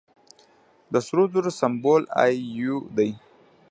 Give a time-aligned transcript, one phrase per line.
[0.91, 3.09] د سرو زرو سمبول ای یو دی.